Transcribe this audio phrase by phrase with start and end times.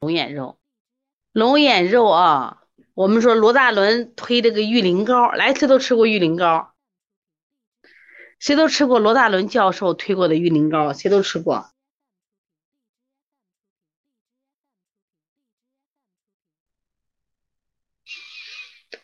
[0.00, 0.58] 龙眼肉，
[1.32, 2.62] 龙眼肉啊，
[2.94, 6.74] 我们说罗大伦推这个玉林膏，来谁都吃过玉林膏？
[8.38, 10.94] 谁都吃过罗大伦教授推过的玉林膏？
[10.94, 11.70] 谁都吃过？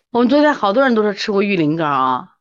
[0.09, 2.39] 我们昨天好多人都是吃过玉林膏啊。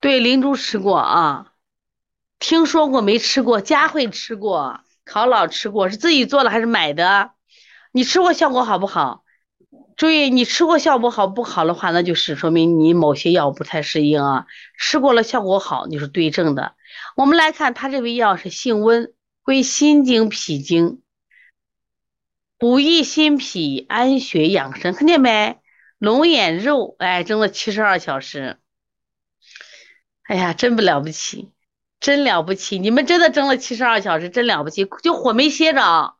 [0.00, 1.54] 对，灵珠吃过啊，
[2.38, 3.62] 听说过没吃过？
[3.62, 7.32] 佳慧吃过，考老吃过，是自己做的还是买的？
[7.90, 9.24] 你吃过效果好不好？
[9.96, 14.46] 注意，你吃过效果好不好的话，那就是说明你某些药不太适应啊。
[14.78, 16.76] 吃过了效果好，你是对症的。
[17.16, 21.02] 我们来看，他这味药是性温，归心经、脾经。
[22.56, 25.58] 补益心脾，安血养神，看见没？
[25.98, 28.58] 龙眼肉，哎，蒸了七十二小时，
[30.22, 31.50] 哎呀，真不了不起，
[32.00, 32.78] 真了不起！
[32.78, 36.14] 你们真的蒸了七十二小时，真了不起，就火没歇着啊，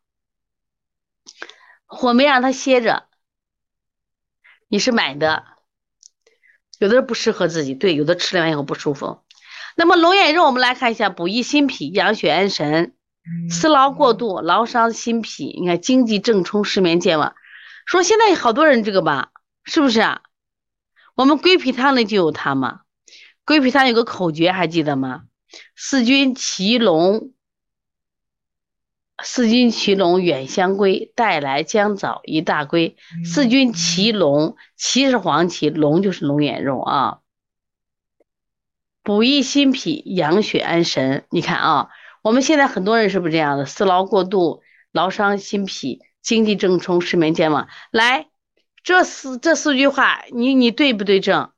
[1.86, 3.08] 火没让它歇着。
[4.68, 5.44] 你是买的，
[6.78, 9.22] 有的不适合自己，对，有的吃了完以后不舒服。
[9.74, 12.94] 那么龙眼肉，我们来看一下，补益心脾，养血安神。
[13.50, 15.58] 思劳过度，劳伤心脾。
[15.60, 17.34] 你看，经济正冲，失眠健忘。
[17.86, 19.30] 说现在好多人这个吧，
[19.64, 20.22] 是不是啊？
[21.14, 22.80] 我们归脾汤里就有它嘛。
[23.44, 25.24] 归脾汤有个口诀，还记得吗？
[25.74, 27.32] 四君齐龙，
[29.22, 32.96] 四君齐龙远相归，带来姜枣一大归。
[33.24, 37.18] 四君齐龙，齐是黄芪，龙就是龙眼肉啊。
[39.02, 41.24] 补益心脾，养血安神。
[41.30, 41.88] 你看啊。
[42.22, 43.64] 我们现在很多人是不是这样的？
[43.64, 44.60] 思劳过度，
[44.92, 47.66] 劳伤心脾，经济正冲，失眠健忘。
[47.90, 48.28] 来，
[48.82, 51.50] 这四这四句话，你你对不对症？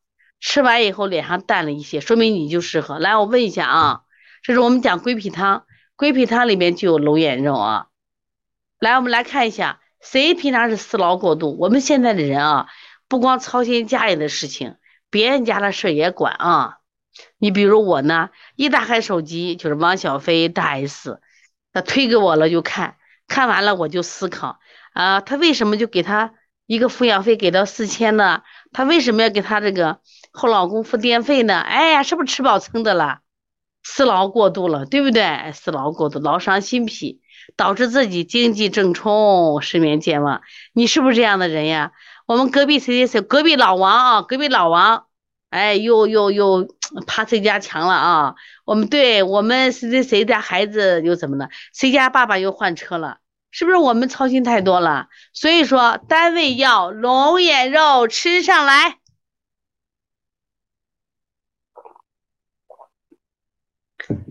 [0.43, 2.99] 吃完以后脸上淡了一些，说明你就适合。
[2.99, 4.01] 来，我问一下啊，
[4.43, 7.87] 这是我们讲归脾汤，归脾汤里面就有龙眼肉啊。
[8.81, 11.57] 来，我们来看一下，谁平常是思劳过度？
[11.61, 12.67] 我们现在的人啊，
[13.07, 14.75] 不光操心家里的事情，
[15.11, 16.79] 别人家的事也管啊。
[17.39, 21.21] 你比如我呢，一打开手机就是王小飞大 S，
[21.73, 22.97] 他推给我了就看，
[23.29, 24.59] 看完了我就思考
[24.93, 26.35] 啊，他为什么就给他
[26.67, 28.43] 一个抚养费给到四千呢？
[28.73, 29.99] 她为什么要给她这个
[30.33, 31.59] 后老公付电费呢？
[31.59, 33.19] 哎呀，是不是吃饱撑的了？
[33.85, 35.53] 思劳过度了，对不对？
[35.53, 37.21] 思劳过度，劳伤心脾，
[37.57, 40.41] 导致自己经济正冲，失眠健忘。
[40.73, 41.93] 你是不是这样的人呀？
[42.27, 45.07] 我们隔壁谁谁谁，隔壁老王啊，隔壁老王。
[45.51, 46.67] 哎，又又又
[47.07, 48.35] 爬谁家墙了啊？
[48.65, 51.51] 我们对我们谁谁谁家孩子又怎么了？
[51.75, 53.19] 谁家爸爸又换车了？
[53.53, 55.07] 是不是我们操心太多了？
[55.33, 58.99] 所以说，单位要龙眼肉吃上来，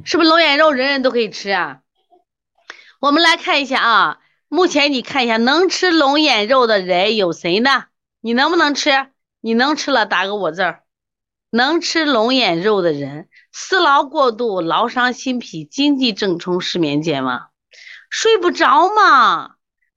[0.03, 1.81] 是不是龙眼肉人人都可以吃啊？
[2.99, 7.85] 我们来看一下啊，目前你看一下，能吃龙眼肉的人有谁呢？
[8.19, 9.11] 你能不能吃？
[9.39, 10.83] 你能吃了，打个我字儿。
[11.51, 17.50] 能吃龙眼肉的人，思劳过度，劳伤心脾，经济正冲，失眠健忘，
[18.11, 19.55] 睡不着嘛？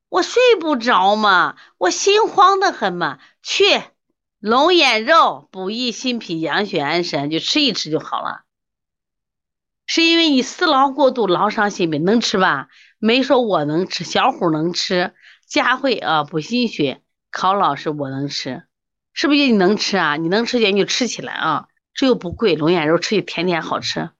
[0.08, 1.56] 我睡不着嘛？
[1.78, 3.18] 我心慌的很嘛？
[3.42, 3.82] 去
[4.38, 8.44] 龙眼肉补益心脾，养血安神，就吃一吃就好了。
[9.86, 12.68] 是因为你思劳过度，劳伤心脾，能吃吧？
[13.00, 15.12] 没说我能吃，小虎能吃，
[15.48, 17.02] 佳慧啊补心血，
[17.32, 18.62] 考老师我能吃。
[19.12, 20.16] 是不是你能吃啊？
[20.16, 21.66] 你能吃点你就吃起来啊！
[21.92, 24.10] 这又不贵，龙眼肉吃起甜甜好吃。